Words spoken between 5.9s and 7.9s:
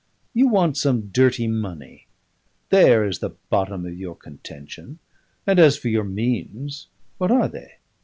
means, what are they?